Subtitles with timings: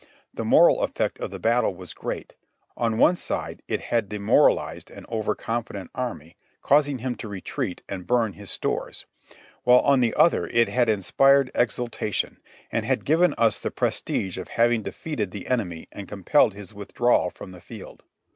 [0.33, 2.33] The moral effect of the battle was great;
[2.75, 8.07] on one side it had demoralized an over confident enemy, causing him to retreat and
[8.07, 9.05] burn his stores;
[9.63, 12.37] while on the other it had inspired ex ultation,
[12.71, 17.29] and had given us the prestige of having defeated the enemy and compelled his withdrawal
[17.29, 18.03] from the field.